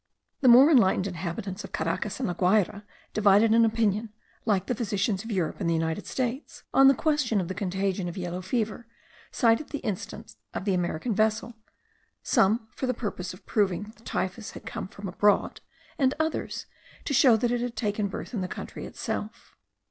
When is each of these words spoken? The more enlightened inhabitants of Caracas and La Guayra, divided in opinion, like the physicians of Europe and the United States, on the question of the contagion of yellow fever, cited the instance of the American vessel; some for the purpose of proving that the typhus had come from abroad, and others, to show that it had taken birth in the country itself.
The 0.39 0.47
more 0.47 0.71
enlightened 0.71 1.05
inhabitants 1.05 1.63
of 1.63 1.73
Caracas 1.73 2.19
and 2.19 2.25
La 2.27 2.33
Guayra, 2.33 2.83
divided 3.13 3.53
in 3.53 3.63
opinion, 3.63 4.11
like 4.45 4.65
the 4.65 4.73
physicians 4.73 5.23
of 5.23 5.29
Europe 5.29 5.61
and 5.61 5.69
the 5.69 5.75
United 5.75 6.07
States, 6.07 6.63
on 6.73 6.87
the 6.87 6.95
question 6.95 7.39
of 7.39 7.49
the 7.49 7.53
contagion 7.53 8.09
of 8.09 8.17
yellow 8.17 8.41
fever, 8.41 8.87
cited 9.31 9.69
the 9.69 9.77
instance 9.85 10.37
of 10.55 10.65
the 10.65 10.73
American 10.73 11.13
vessel; 11.13 11.53
some 12.23 12.67
for 12.75 12.87
the 12.87 12.95
purpose 12.95 13.31
of 13.31 13.45
proving 13.45 13.83
that 13.83 13.95
the 13.97 14.03
typhus 14.03 14.53
had 14.53 14.65
come 14.65 14.87
from 14.87 15.07
abroad, 15.07 15.61
and 15.99 16.15
others, 16.19 16.65
to 17.05 17.13
show 17.13 17.37
that 17.37 17.51
it 17.51 17.61
had 17.61 17.75
taken 17.75 18.07
birth 18.07 18.33
in 18.33 18.41
the 18.41 18.47
country 18.47 18.87
itself. 18.87 19.55